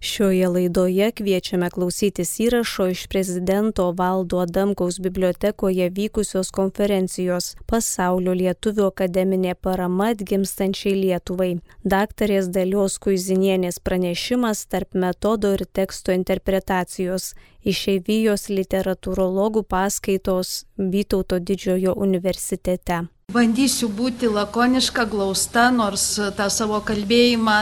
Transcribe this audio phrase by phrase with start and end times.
[0.00, 9.52] Šioje laidoje kviečiame klausytis įrašo iš prezidento Valdo Adamkaus bibliotekoje vykusios konferencijos Pasaulio lietuvių akademinė
[9.60, 11.50] parama atgimstančiai Lietuvai.
[11.84, 23.04] Daktarės Dalios Kuizinienės pranešimas tarp metodo ir teksto interpretacijos išeivijos literatūrologų paskaitos Vytauto didžiojo universitete.
[23.30, 26.04] Bandysiu būti lakoniška, glausta, nors
[26.36, 27.56] tą savo kalbėjimą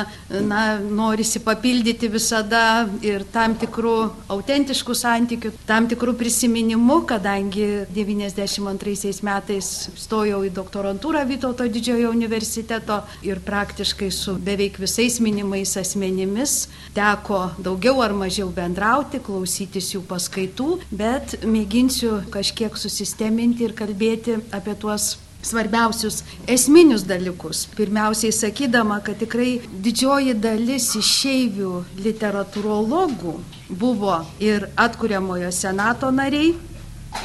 [0.49, 3.95] na, norisi papildyti visada ir tam tikrų
[4.33, 9.69] autentiškų santykių, tam tikrų prisiminimų, kadangi 92 metais
[9.99, 16.59] stojau į doktorantūrą Vytauto didžiojo universiteto ir praktiškai su beveik visais minimais asmenimis
[16.97, 24.77] teko daugiau ar mažiau bendrauti, klausytis jų paskaitų, bet mėginsiu kažkiek susisteminti ir kalbėti apie
[24.79, 25.17] tuos
[25.49, 27.65] svarbiausius esminius dalykus.
[27.77, 31.73] Pirmiausiai sakydama, kad tikrai didžioji dalis išeivių
[32.05, 33.37] literatūrologų
[33.69, 36.55] buvo ir atkuriamojo senato nariai,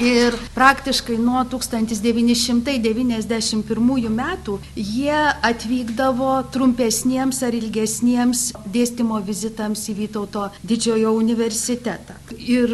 [0.01, 5.17] Ir praktiškai nuo 1991 metų jie
[5.49, 12.13] atvykdavo trumpesniems ar ilgesniems dėstymo vizitams į Vytauto didžiojo universitetą.
[12.39, 12.67] Ir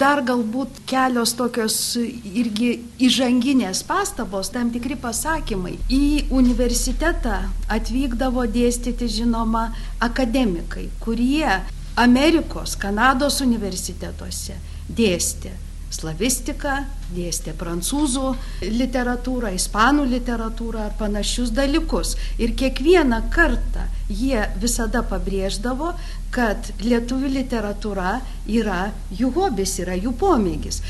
[0.00, 5.78] dar galbūt kelios tokios irgi įžanginės pastabos, tam tikri pasakymai.
[5.86, 7.38] Į universitetą
[7.70, 9.70] atvykdavo dėstyti, žinoma,
[10.02, 11.62] akademikai, kurie
[11.98, 14.54] Amerikos, Kanados universitetuose
[14.88, 16.74] dėstė slavistiką,
[17.14, 18.32] dėstė prancūzų
[18.64, 22.16] literatūrą, ispanų literatūrą ar panašius dalykus.
[22.38, 25.94] Ir kiekvieną kartą jie visada pabrėždavo,
[26.34, 28.18] kad lietuvių literatūra
[28.52, 30.82] yra jų hobis, yra jų pomėgis.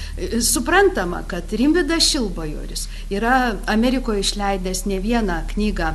[0.43, 5.95] Suprantama, kad Rimvidas Šilbajoris yra Amerikoje išleidęs ne vieną knygą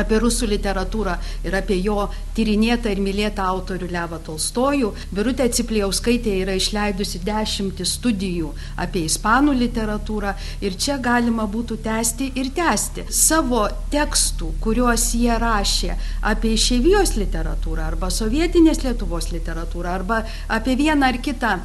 [0.00, 4.92] apie rusų literatūrą ir apie jo tyrinėtą ir mylėtą autorių Levą Tolstojų.
[5.14, 12.50] Birutė Cipliauskaitė yra išleidusi dešimtį studijų apie ispanų literatūrą ir čia galima būtų tęsti ir
[12.56, 15.94] tęsti savo tekstų, kuriuos jie rašė
[16.32, 21.56] apie išeivijos literatūrą arba sovietinės Lietuvos literatūrą arba apie vieną ar kitą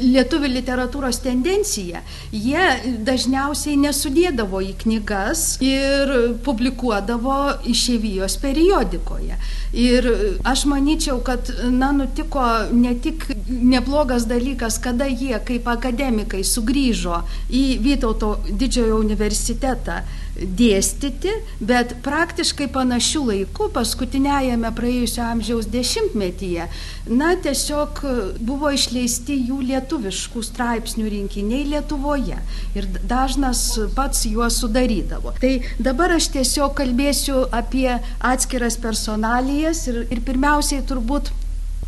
[0.00, 2.02] lietuvių literatūros tendencija,
[2.32, 6.12] jie dažniausiai nesudėdavo į knygas ir
[6.44, 7.38] publikuodavo
[7.70, 9.38] išėvijos periodikoje.
[9.76, 10.08] Ir
[10.50, 17.22] aš manyčiau, kad, na, nutiko ne tik neblogas dalykas, kada jie kaip akademikai sugrįžo
[17.54, 20.00] į Vytauto didžiojo universitetą
[20.36, 26.68] dėstyti, bet praktiškai panašių laikų, paskutiniajame praėjusio amžiaus dešimtmetyje,
[27.10, 28.02] na, tiesiog
[28.46, 32.38] buvo išleisti jų lietuviškų straipsnių rinkiniai Lietuvoje
[32.78, 33.64] ir dažnas
[33.96, 35.34] pats juos sudarydavo.
[35.42, 35.52] Tai
[35.82, 41.32] dabar aš tiesiog kalbėsiu apie atskiras personalijas ir, ir pirmiausiai turbūt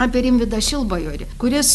[0.02, 1.72] apie Rimvidą Šilbajorį, kuris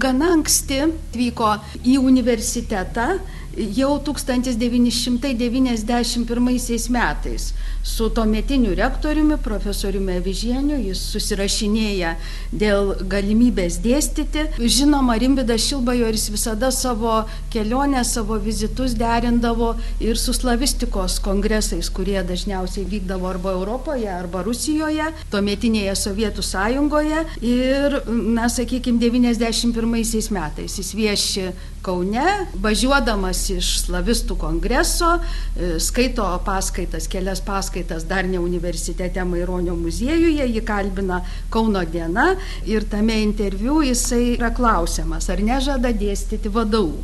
[0.00, 3.18] gana anksti atvyko į universitetą
[3.58, 7.50] jau 1991 metais
[7.82, 12.16] su tuometiniu rektoriumi, profesoriumi Avižieniu, jis susirašinėja
[12.52, 14.46] dėl galimybės dėstyti.
[14.58, 17.24] Žinoma, Rimbidas Šilbajoris visada savo
[17.58, 25.10] kelionę, savo vizitus derindavo ir su slavistikos kongresais, kurie dažniausiai vykdavo arba Europoje, arba Rusijoje,
[25.32, 27.24] tuometinėje Sovietų sąjungoje.
[27.42, 31.48] Ir, na, sakykime, 91 metais jis vieši
[31.82, 32.24] Kaune,
[32.58, 35.12] važiuodamas iš slavistų kongreso,
[35.56, 41.20] e, skaito paskaitas, kelias paskaitas dar ne universitete Maironio muziejuje, jį kalbina
[41.54, 42.32] Kauno diena
[42.66, 46.98] ir tame interviu jisai yra klausiamas, ar nežada dėstyti vadovų.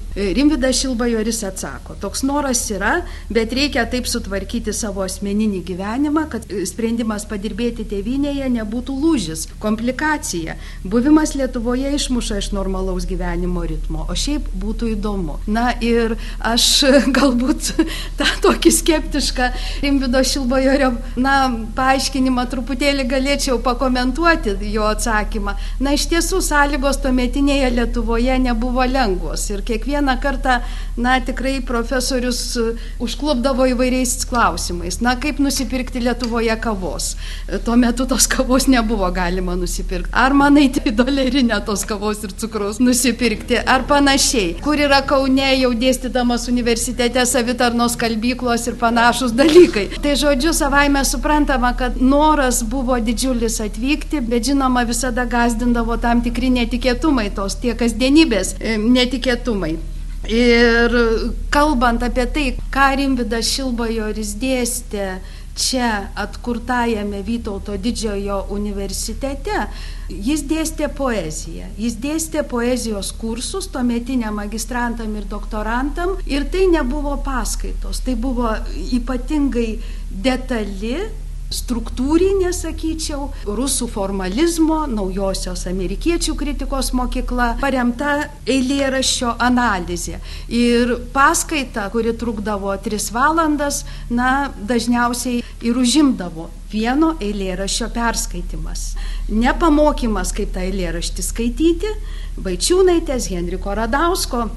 [0.44, 2.98] Rimvidas Šilbajoris atsako, toks noras yra,
[3.32, 10.58] bet reikia taip sutvarkyti savo asmeninį gyvenimą, kad sprendimas padirbėti tėvinėje nebūtų lūžis, komplikacija.
[10.84, 15.38] Buvimas Lietuvoje išmuša iš normalaus gyvenimo ritmo, o šiaip būtų įdomu.
[15.48, 16.12] Na ir
[16.44, 16.68] aš
[17.16, 17.70] galbūt
[18.20, 19.48] tą tokį skeptišką
[19.86, 21.38] Rimvido Šilbajorio, na,
[21.80, 25.56] paaiškinimą truputėlį galėčiau pakomentuoti jo atsakymą.
[25.80, 30.58] Na, iš tiesų sąlygos tuometinėje Lietuvoje nebuvo lengvos ir kiekvieną kartą,
[30.96, 32.42] na, tikrai profesorius
[33.02, 35.00] užklubdavo įvairiais klausimais.
[35.04, 37.14] Na, kaip nusipirkti Lietuvoje kavos?
[37.66, 40.12] Tuo metu tos kavos nebuvo galima nusipirkti.
[40.24, 45.50] Ar man eiti į dolerinę tos kavos ir cukraus nusipirkti, ar panašiai kur yra Kaune
[45.60, 49.86] jau dėstydamas universitete savitarnos kalbyklos ir panašus dalykai.
[50.02, 56.52] Tai žodžiu, savaime suprantama, kad noras buvo didžiulis atvykti, bet žinoma visada gazdindavo tam tikri
[56.54, 59.74] netikėtumai, tos tie kasdienybės e, netikėtumai.
[60.30, 60.94] Ir
[61.52, 65.08] kalbant apie tai, ką Rimvidas Šilbajoris dėstė
[65.54, 69.68] čia atkurtajame Vytauto didžiojo universitete,
[70.08, 71.68] jis dėstė poeziją.
[71.78, 78.50] Jis dėstė poezijos kursus tuometiniam magistrantam ir doktorantam ir tai nebuvo paskaitos, tai buvo
[78.98, 79.68] ypatingai
[80.10, 80.98] detali
[81.54, 88.16] struktūrinė, sakyčiau, rusų formalizmo, naujosios amerikiečių kritikos mokykla, paremta
[88.50, 90.18] eilėraščio analizė.
[90.48, 98.92] Ir paskaita, kuri trukdavo 3 valandas, na, dažniausiai ir užimdavo vieno eilėraščio perskaitimas.
[99.30, 101.96] Nepamokymas, kaip tą eilėraštį skaityti,
[102.44, 104.48] Vaičiūnaitės, Henriko Radausko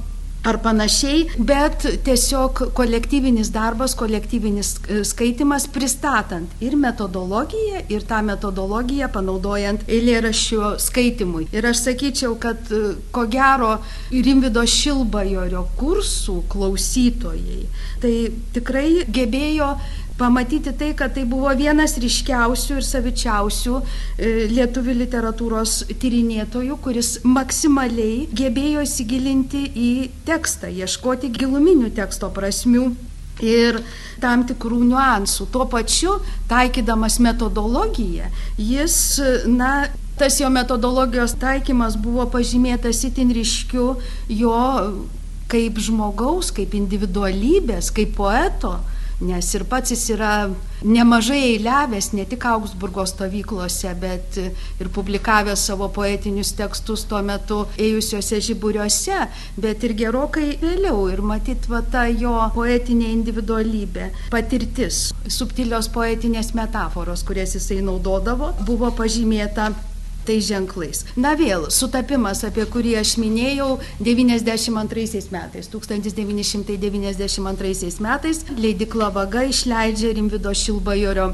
[0.45, 9.09] ar panašiai, bet tiesiog kolektyvinis darbas, kolektyvinis e, skaitimas pristatant ir metodologiją, ir tą metodologiją
[9.13, 11.47] panaudojant eilėraščio skaitimui.
[11.55, 13.77] Ir aš sakyčiau, kad e, ko gero
[14.11, 17.63] Rimvido Šilbajorio kursų klausytojai
[18.01, 18.13] tai
[18.55, 19.71] tikrai gebėjo
[20.17, 28.25] pamatyti tai, kad tai buvo vienas ryškiausių ir savičiausių e, lietuvių literatūros tyrinėtojų, kuris maksimaliai
[28.37, 29.91] gebėjo įsigilinti į
[30.27, 32.89] tekstą, ieškoti giluminių teksto prasmių.
[33.45, 33.77] Ir
[34.21, 35.45] tam tikrų niuansų.
[35.53, 36.15] Tuo pačiu,
[36.49, 38.95] taikydamas metodologiją, jis,
[39.45, 43.91] na, tas jo metodologijos taikymas buvo pažymėtas itin ryškiu
[44.33, 44.57] jo
[45.51, 48.79] kaip žmogaus, kaip individualybės, kaip poeto
[49.21, 50.31] nes ir pats jis yra
[50.85, 58.41] nemažai eiliavęs ne tik Augsburgo stovyklose, bet ir publikavęs savo poetinius tekstus tuo metu ėjusiuose
[58.49, 59.23] žiburiuose,
[59.57, 61.07] bet ir gerokai vėliau.
[61.13, 68.93] Ir matyt, va ta jo poetinė individualybė, patirtis, subtilios poetinės metaforos, kurias jisai naudodavo, buvo
[68.97, 69.71] pažymėta
[70.27, 71.05] tais ženklais.
[71.15, 80.51] Na vėl, sutapimas, apie kurį aš minėjau, 92 metais, 1992 metais leidikla vaga išleidžia Rimvido
[80.53, 81.27] Šilbajorio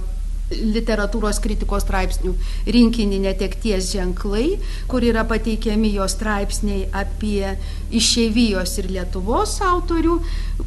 [0.74, 2.34] literatūros kritikos straipsnių
[2.76, 4.58] rinkinį netekties ženklai,
[4.92, 7.56] kur yra pateikiami jo straipsniai apie
[7.94, 10.18] išeivijos ir Lietuvos autorių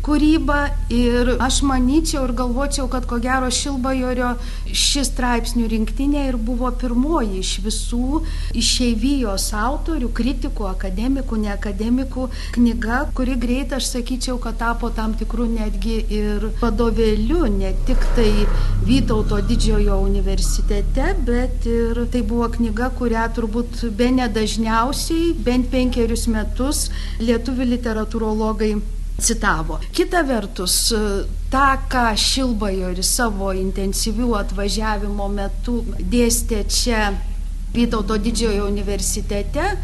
[0.07, 0.59] kūrybą.
[0.95, 4.35] Ir aš manyčiau ir galvočiau, kad ko gero Šilbajorio
[4.71, 8.21] šis straipsnių rinktinė ir buvo pirmoji iš visų
[8.57, 15.99] išeivijos autorių, kritikų, akademikų, neakademikų knyga, kuri greit, aš sakyčiau, kad tapo tam tikrų netgi
[16.21, 18.31] ir vadovėliu, ne tik tai
[18.87, 26.27] Vytauto didžiojo didžiojo universitete, bet ir tai buvo knyga, kurią turbūt be nedažniausiai, bent penkerius
[26.33, 26.89] metus
[27.21, 28.73] lietuvių literatūrologai
[29.21, 29.79] citavo.
[29.93, 30.93] Kita vertus,
[31.53, 37.13] tą, ką Šilbajoris savo intensyvių atvažiavimo metu dėstė čia
[37.77, 39.75] Vytauto didžiojo universitete,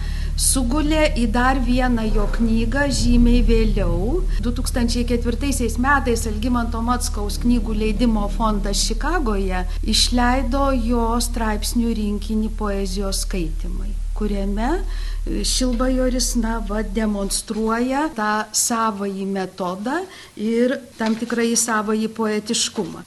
[0.42, 4.20] sugulė į dar vieną jo knygą žymiai vėliau.
[4.42, 13.92] 2004 metais Algymanto Matskaus knygų leidimo fondas Čikagoje išleido jo straipsnių rinkinį poezijos skaitimai
[14.22, 14.82] kuriame
[15.24, 20.02] Šilbajoris, na, va, demonstruoja tą savąjį metodą
[20.36, 23.02] ir tam tikrai savąjį poetiškumą.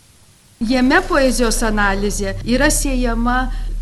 [0.63, 3.37] Jame poezijos analizė yra siejama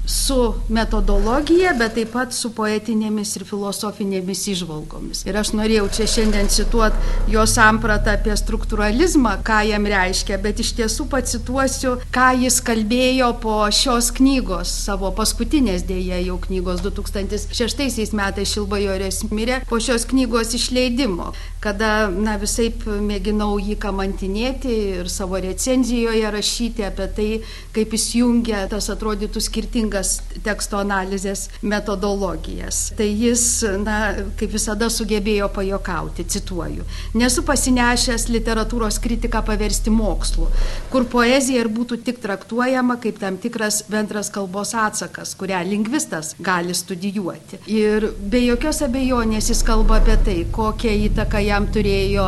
[0.06, 5.24] su metodologija, bet taip pat su poetinėmis ir filosofinėmis išvalgomis.
[5.24, 10.74] Ir aš norėjau čia šiandien cituoti jo sampratą apie struktūralizmą, ką jam reiškia, bet iš
[10.80, 18.52] tiesų pacituosiu, ką jis kalbėjo po šios knygos, savo paskutinės dėja jau knygos 2006 metais
[18.54, 21.32] Šilbajorės mirė, po šios knygos išleidimo,
[21.64, 27.30] kada, na, visai mėginau jį kamantinėti ir savo recenzijoje rašyti apie tai,
[27.76, 32.94] kaip jis jungia tas atrodytų skirtingas skirtingas teksto analizės metodologijas.
[32.98, 36.84] Tai jis, na, kaip visada sugebėjo pajokauti, cituoju.
[37.14, 40.50] Nesu pasinešęs literatūros kritiką paversti mokslu,
[40.92, 46.74] kur poezija ir būtų tik traktuojama kaip tam tikras bendras kalbos atsakas, kurią lingvistas gali
[46.74, 47.62] studijuoti.
[47.68, 52.28] Ir be jokios abejonės jis kalba apie tai, kokią įtaką jam turėjo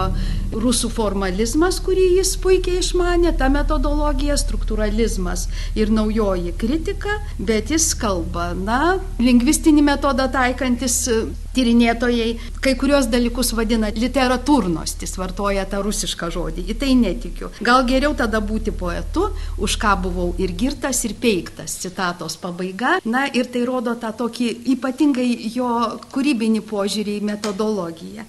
[0.55, 7.17] rusų formalizmas, kurį jis puikiai išmanė, ta metodologija, struktūralizmas ir naujoji kritika,
[7.55, 11.19] bet jis kalba, na, lingvistinį metodą taikantis e,
[11.55, 12.33] tyrinėtojai
[12.63, 16.65] kai kurios dalykus vadina literatūrnostis, vartoja tą rusišką žodį.
[16.73, 17.53] Į tai netikiu.
[17.63, 21.79] Gal geriau tada būti poetu, už ką buvau ir girtas, ir peiktas.
[21.85, 22.97] Citatos pabaiga.
[23.07, 25.71] Na ir tai rodo tą tokį ypatingai jo
[26.11, 28.27] kūrybinį požiūrį į metodologiją.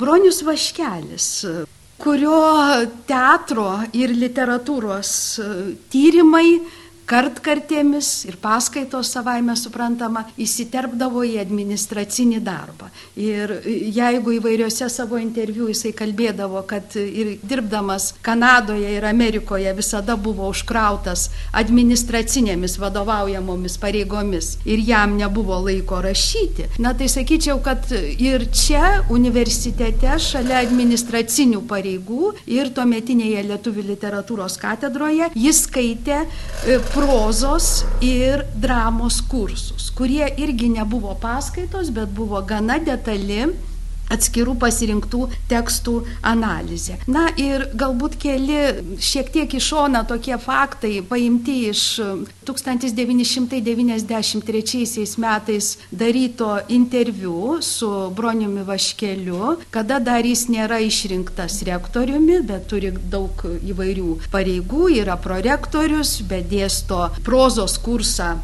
[0.00, 1.24] Bronius Vaškelis,
[2.00, 2.36] kurio
[3.04, 5.10] teatro ir literatūros
[5.92, 6.54] tyrimai
[7.10, 12.90] kartkartėmis ir paskaitos savaime suprantama įsiterpdavo į administracinį darbą.
[13.18, 20.48] Ir jeigu įvairiose savo interviu jisai kalbėdavo, kad ir dirbdamas Kanadoje ir Amerikoje visada buvo
[20.52, 29.00] užkrautas administracinėmis vadovaujamomis pareigomis ir jam nebuvo laiko rašyti, na tai sakyčiau, kad ir čia
[29.10, 36.22] universitete šalia administracinių pareigų ir tuometinėje lietuvių literatūros katedroje jis skaitė
[37.00, 43.46] prozos ir dramos kursus, kurie irgi nebuvo paskaitos, bet buvo gana detali
[44.10, 46.98] atskirų pasirinktų tekstų analizė.
[47.10, 48.58] Na ir galbūt keli
[49.00, 52.00] šiek tiek iš šona tokie faktai paimti iš
[52.48, 62.90] 1993 metais daryto interviu su Broniumi Vaškeliu, kada dar jis nėra išrinktas rektoriumi, bet turi
[62.90, 68.38] daug įvairių pareigų, yra prorektorius, bet dėsto prozos kursą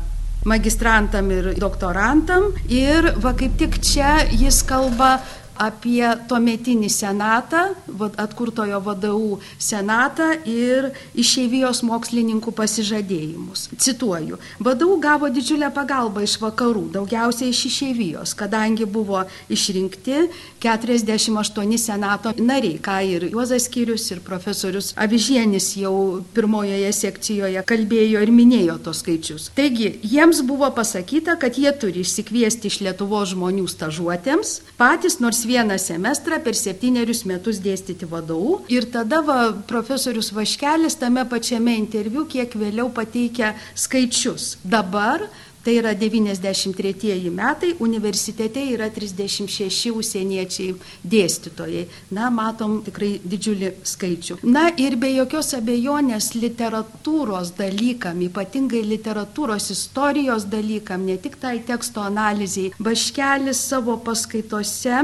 [0.46, 2.52] magistrantam ir doktorantam.
[2.70, 5.18] Ir va kaip tik čia jis kalba
[5.58, 7.62] apie tuometinį senatą,
[8.20, 13.68] atkurtojo vadovų senatą ir išeivijos mokslininkų pasižadėjimus.
[13.80, 20.26] Cituoju, vadovų gavo didžiulę pagalbą iš vakarų, daugiausiai iš išeivijos, kadangi buvo išrinkti
[20.62, 28.32] 48 senato nariai, ką ir Juozas Kyrius, ir profesorius Avižienis jau pirmojoje sekcijoje kalbėjo ir
[28.34, 29.50] minėjo tos skaičius.
[29.56, 35.78] Taigi, jiems buvo pasakyta, kad jie turi išsikviesti iš Lietuvos žmonių stažuotėms, patys nors vieną
[35.80, 38.60] semestrą per septynerius metus dėstyti vadovų.
[38.72, 44.56] Ir tada va, profesorius Vaškelis tame pačiame interviu kiek vėliau pateikia skaičius.
[44.64, 45.28] Dabar
[45.66, 51.82] Tai yra 93 metai, universitete yra 36 užsieniečiai dėstytojai.
[52.14, 54.38] Na, matom tikrai didžiulį skaičių.
[54.46, 62.06] Na ir be jokios abejonės literatūros dalykam, ypatingai literatūros istorijos dalykam, ne tik tai teksto
[62.06, 65.02] analizai, Baškelis savo paskaitose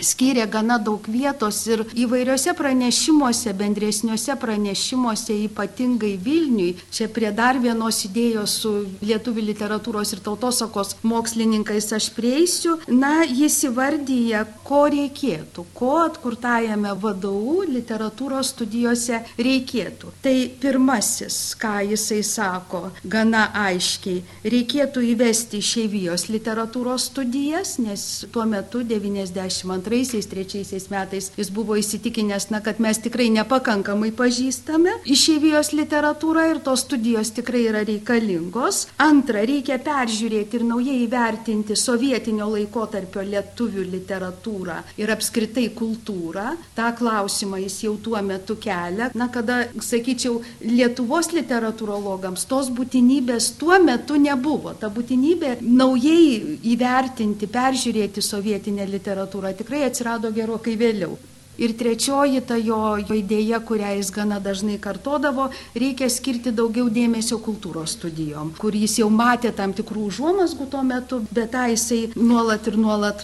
[0.00, 8.00] skyrė gana daug vietos ir įvairiuose pranešimuose, bendresniuose pranešimuose, ypatingai Vilniui, čia prie dar vienos
[8.08, 8.72] idėjos su
[9.04, 17.68] lietuvių literatūros ir tautosakos mokslininkais aš prieisiu, na, jis įvardyja, ko reikėtų, ko atkurtajame vadovų
[17.74, 20.12] literatūros studijose reikėtų.
[20.24, 28.82] Tai pirmasis, ką jisai sako, gana aiškiai, reikėtų įvesti išeivijos literatūros studijas, nes tuo metu
[28.84, 36.60] 92 2002-2003 metais jis buvo įsitikinęs, na, kad mes tikrai nepakankamai pažįstame išėvijos literatūrą ir
[36.64, 38.84] tos studijos tikrai yra reikalingos.
[39.02, 46.54] Antra, reikia peržiūrėti ir naujai įvertinti sovietinio laikotarpio lietuvių literatūrą ir apskritai kultūrą.
[46.76, 49.10] Ta klausimą jis jau tuo metu kelia.
[49.14, 54.74] Na, kada, sakyčiau, Lietuvos literatūrologams tos būtinybės tuo metu nebuvo.
[54.78, 61.16] Ta būtinybė naujai įvertinti, peržiūrėti sovietinę literatūrą tikrai tikrai atsirado gerokai vėliau.
[61.58, 67.38] Ir trečioji ta jo, jo idėja, kurią jis gana dažnai kartodavo, reikia skirti daugiau dėmesio
[67.38, 72.66] kultūros studijom, kur jis jau matė tam tikrų užuomasgų tuo metu, bet tą jisai nuolat
[72.66, 73.22] ir nuolat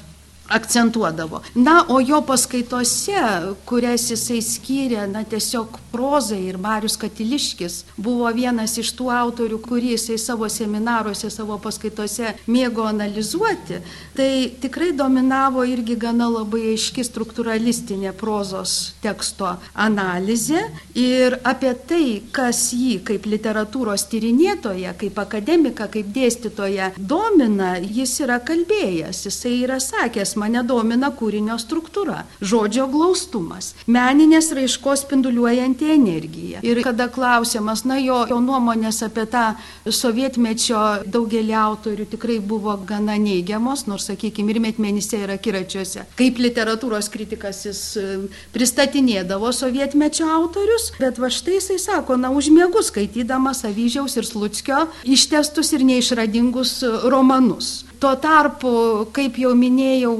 [0.50, 1.42] akcentuodavo.
[1.54, 3.22] Na, o jo paskaitose,
[3.68, 9.94] kurias jisai skyrė, na, tiesiog prozai ir Marius Katiliškis buvo vienas iš tų autorių, kurį
[9.94, 13.80] jisai savo seminaruose, savo paskaitose mėgo analizuoti,
[14.16, 14.30] tai
[14.62, 20.62] tikrai dominavo irgi gana labai aiški struktūralistinė prozos teksto analizė
[20.98, 22.04] ir apie tai,
[22.34, 29.80] kas jį kaip literatūros tyrinėtoja, kaip akademika, kaip dėstytoja domina, jis yra kalbėjęs, jisai yra
[29.82, 36.62] sakęs, mane domina kūrinio struktūra, žodžio glaustumas, meninės raiškos spinduliuojanti energija.
[36.66, 39.44] Ir kada klausimas, na jo, jo nuomonės apie tą
[39.86, 46.06] sovietmečio daugelį autorių tikrai buvo gana neigiamos, nors, sakykime, ir metmenyse ir akiračiuose.
[46.18, 48.06] Kaip literatūros kritikas jis e,
[48.54, 55.74] pristatinėdavo sovietmečio autorius, bet va štai jisai sako, na užmėgus skaitydamas Avyžiaus ir Slutskio ištestus
[55.76, 57.84] ir neišradingus romanus.
[58.00, 58.70] Tuo tarpu,
[59.12, 60.14] kaip jau minėjau,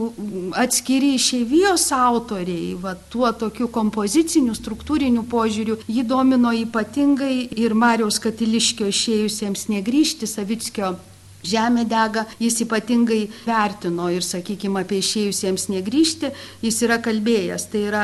[0.59, 8.91] atskiri išeivijos autoriai, va, tuo tokiu kompoziciniu, struktūriniu požiūriu, jį domino ypatingai ir Marijos Katiliškio
[8.91, 10.97] išėjusiems negryžti, Savickio
[11.41, 17.65] Žemė dega, jis ypatingai vertino ir, sakykime, apie išėjusiems negryžti, jis yra kalbėjęs.
[17.73, 18.03] Tai yra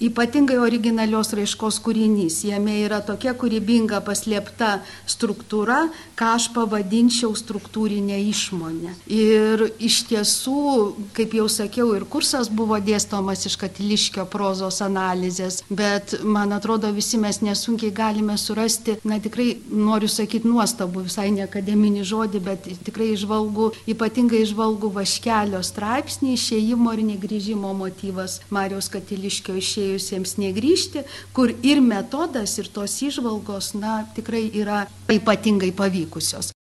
[0.00, 2.40] ypatingai originalios raiškos kūrinys.
[2.48, 5.82] Jame yra tokia kūrybinga paslėpta struktūra,
[6.16, 8.94] ką aš pavadinčiau struktūrinė išmonė.
[9.12, 10.62] Ir iš tiesų,
[11.16, 17.20] kaip jau sakiau, ir kursas buvo dėstomas iš katiliškio prozos analizės, bet man atrodo visi
[17.20, 23.12] mes nesunkiai galime surasti, na tikrai noriu sakyti nuostabų, visai ne akademinį žodį, bet tikrai
[23.18, 29.58] išvalgų, ypatingai išvalgų Vaškelio straipsnį, išėjimo ir negrįžimo motyvas Marijos Katiliškio
[29.90, 36.52] išėjusiems negrįžti, kur ir metodas, ir tos išvalgos, na, tikrai yra ypatingai pavykusios.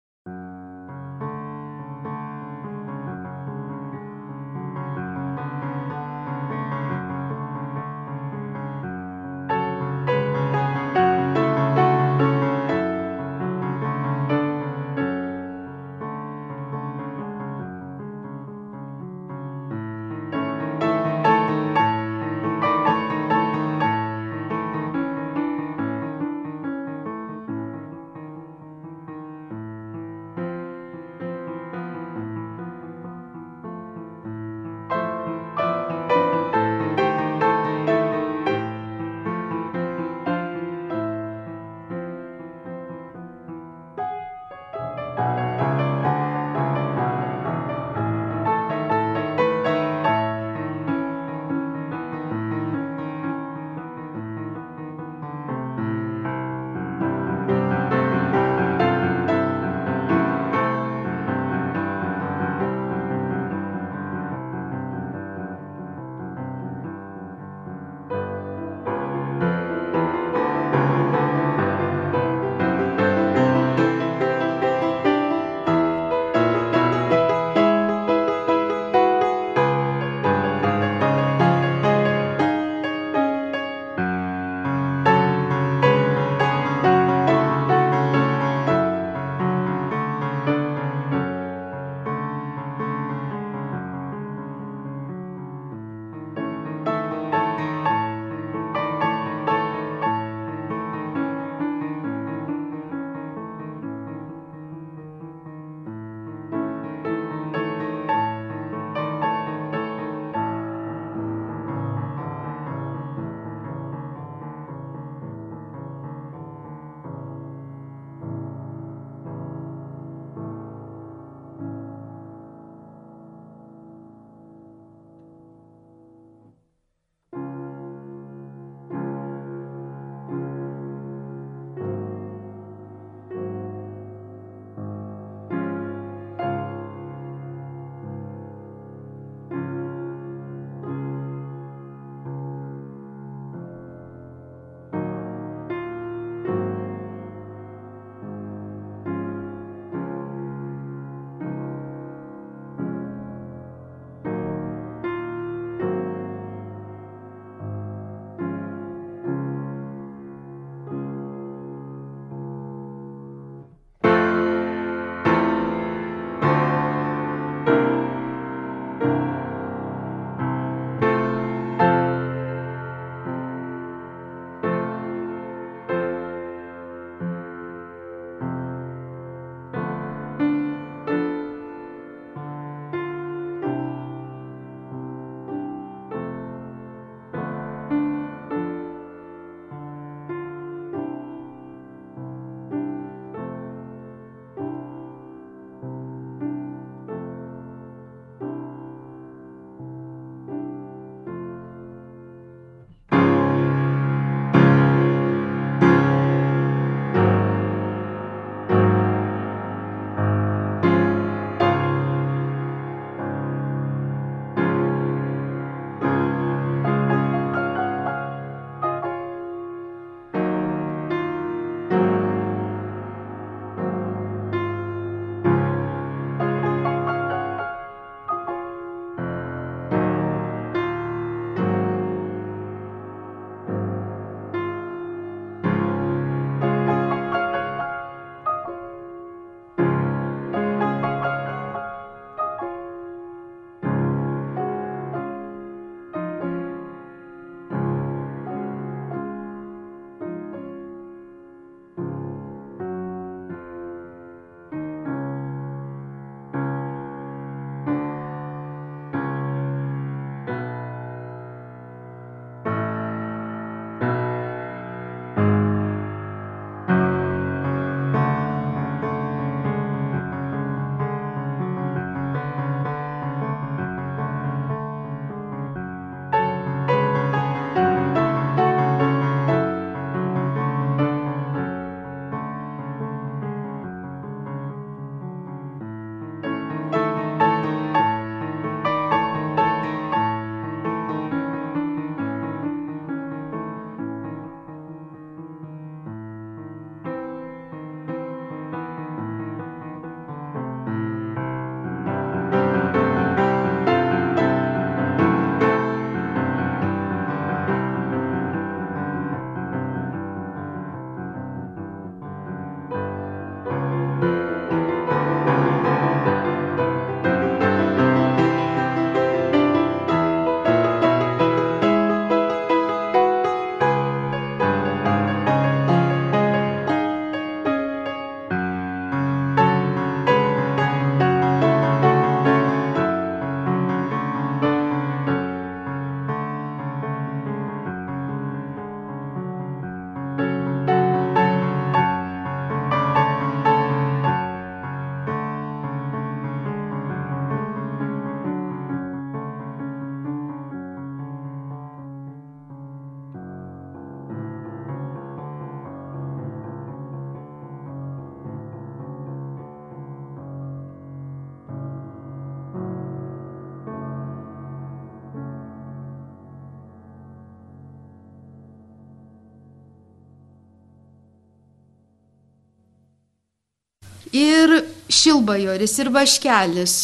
[374.33, 376.95] Ir Šilbajoris, ir Vaškelis,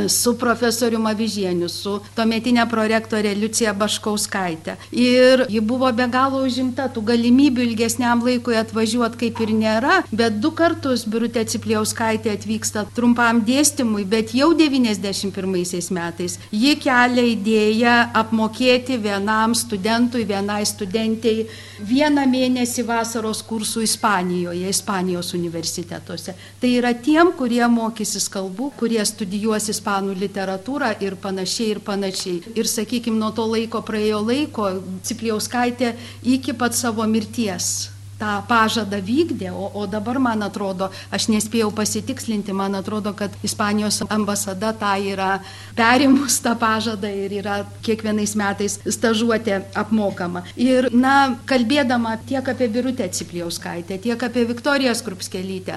[0.08, 4.76] su profesoriumi Avižieniu, su tuometinė prorektorė Liucija Baškauskaitė.
[4.92, 10.40] Ir ji buvo be galo užimta, tų galimybių ilgesniam laikui atvažiuoti kaip ir nėra, bet
[10.42, 18.98] du kartus Birutė Cipliauskaitė atvyksta trumpam dėstymui, bet jau 91 metais ji kelia idėją apmokėti
[19.02, 21.46] vienam studentui, vienai studentiai
[21.80, 26.34] vieną mėnesį vasaros kursų Ispanijoje, Ispanijos universitetuose.
[26.60, 32.54] Tai yra tiem, kurie mokysis kalbų, kurie studijuos ispanų literatūrą ir panašiai ir panašiai.
[32.58, 35.94] Ir sakykime, nuo to laiko praėjo laiko, Cipliauskaitė
[36.24, 42.54] iki pat savo mirties tą pažadą vykdė, o, o dabar man atrodo, aš nespėjau pasitikslinti,
[42.56, 45.42] man atrodo, kad Ispanijos ambasada tą yra
[45.76, 50.46] perimus tą pažadą ir yra kiekvienais metais stažuotė apmokama.
[50.56, 55.76] Ir, na, kalbėdama tiek apie Birutę Cipliauskaitę, tiek apie Viktoriją Skrupskelytę,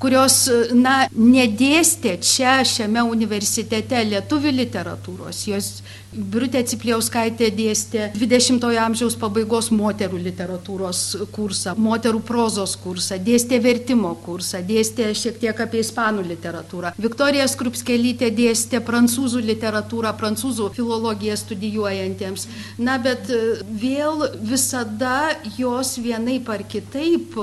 [0.00, 0.36] kurios,
[0.76, 5.70] na, nedėstė čia šiame universitete lietuvių literatūros, jos
[6.10, 14.58] Birutė Cipliauskaitė dėstė 20-ojo amžiaus pabaigos moterų literatūros kursą, moterų prozos kursą, dėstė vertimo kursą,
[14.66, 16.90] dėstė šiek tiek apie ispanų literatūrą.
[16.98, 22.48] Viktorija Skrupskelytė dėstė prancūzų literatūrą, prancūzų filologiją studijuojantiems.
[22.82, 27.38] Na, bet e, vėl visada jos vienaip ar kitaip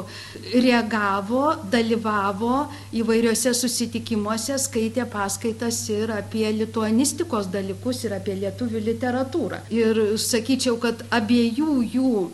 [0.51, 2.65] reagavo, dalyvavo
[2.99, 9.61] įvairiuose susitikimuose, skaitė paskaitas ir apie lituanistikos dalykus, ir apie lietuvių lietuvių literatūrą.
[9.69, 12.31] Ir sakyčiau, kad abiejų jų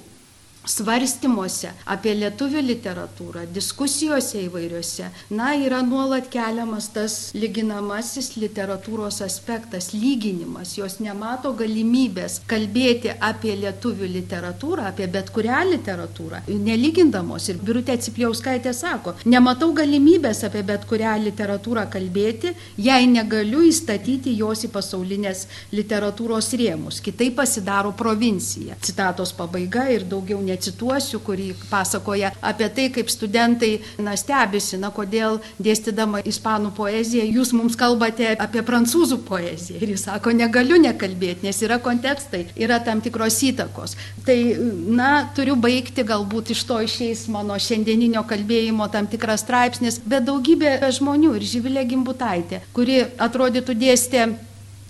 [0.66, 10.76] svarstymuose apie lietuvių literatūrą, diskusijose įvairiose, na, yra nuolat keliamas tas lyginamasis literatūros aspektas, lyginimas,
[10.78, 17.50] jos nemato galimybės kalbėti apie lietuvių literatūrą, apie bet kurią literatūrą, nelygindamos.
[17.52, 24.64] Ir Birutė Cipliauskaitė sako, nematau galimybės apie bet kurią literatūrą kalbėti, jei negaliu įstatyti jos
[24.68, 25.46] į pasaulinės
[25.76, 28.78] literatūros rėmus, kitaip pasidaro provincija.
[28.84, 34.92] Citatos pabaiga ir daugiau ne necituosiu, kurį pasakoja apie tai, kaip studentai na, stebisi, na
[34.94, 39.82] kodėl dėstydama ispanų poeziją jūs mums kalbate apie prancūzų poeziją.
[39.84, 43.98] Ir jis sako, negaliu nekalbėti, nes yra kontekstai, yra tam tikros įtakos.
[44.28, 44.38] Tai,
[44.94, 50.78] na, turiu baigti, galbūt iš to išeis mano šiandieninio kalbėjimo tam tikras straipsnis, bet daugybė
[50.94, 54.28] žmonių ir Živilė Gimbutaitė, kuri atrodytų dėstė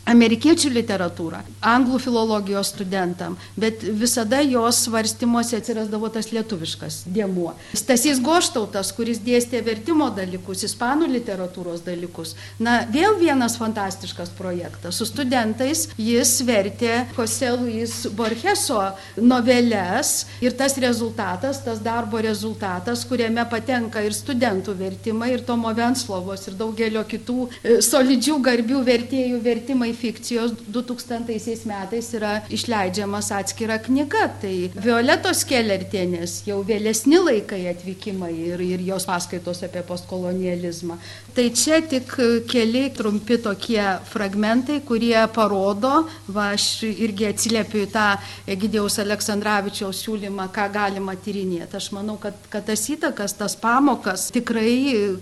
[0.10, 7.54] amerikiečių literatūrą, anglų filologijos studentam, bet visada jos svarstymuose atsirasdavo tas lietuviškas dėmuo.
[7.78, 15.00] Stasys Goštautas, kuris dėstė vertimo dalykus, ispanų literatūros dalykus, na, vėl vienas fantastiškas projektas.
[15.00, 18.82] Su studentais jis vertė Jose Luis Borgeso
[19.16, 20.14] noveles
[20.44, 26.60] ir tas rezultatas, tas darbo rezultatas, kuriame patenka ir studentų vertimai, ir Tomo Venslovos, ir
[26.60, 34.28] daugelio kitų e, solidžių garbių vertėjų vertimai fikcijos 2000 metais yra išleidžiamas atskira knyga.
[34.42, 40.98] Tai Violetos Kelertienės jau vėlesni laikai atvykimai ir, ir jos paskaitos apie postkolonializmą.
[41.34, 42.12] Tai čia tik
[42.50, 48.08] keli trumpi tokie fragmentai, kurie parodo, va aš irgi atsiliepiu į tą
[48.54, 51.78] Egidijaus Aleksandраvičiaus siūlymą, ką galima tyrinėti.
[51.80, 54.76] Aš manau, kad, kad tas įtakas, tas pamokas tikrai,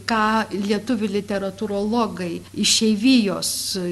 [0.10, 2.34] ką lietuvių literatūrologai,
[2.66, 3.52] išeivijos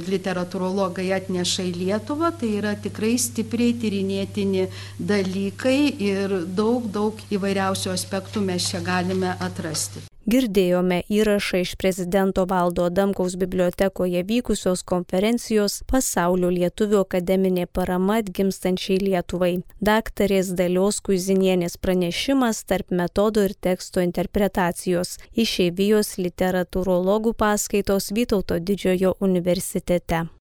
[0.10, 7.92] literatūrologai, archeologai atneša į Lietuvą, tai yra tikrai stipriai tyrinėtini dalykai ir daug, daug įvairiausių
[7.94, 10.06] aspektų mes čia galime atrasti.
[10.30, 19.64] Girdėjome įrašą iš prezidento Valdo Adamkaus bibliotekoje vykusios konferencijos Pasaulio lietuvių akademinė parama atgimstančiai Lietuvai.
[19.82, 30.30] Daktarės Dalios Kuzinienės pranešimas tarp metodo ir teksto interpretacijos išeivijos literatūrologų paskaitos Vytauto didžiojo universitete.